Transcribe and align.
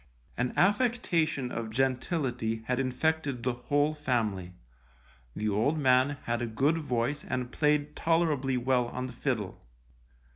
An 0.35 0.51
affectation 0.57 1.51
of 1.51 1.69
gentility 1.69 2.63
had 2.65 2.79
infected 2.79 3.43
the 3.43 3.53
whole 3.53 3.93
family, 3.93 4.53
the 5.35 5.47
old 5.47 5.77
man 5.77 6.17
had 6.23 6.41
a 6.41 6.47
good 6.47 6.79
voice 6.79 7.23
and 7.23 7.51
played 7.51 7.95
tolerably 7.95 8.57
well 8.57 8.87
on 8.87 9.05
the 9.05 9.13
fiddle. 9.13 9.63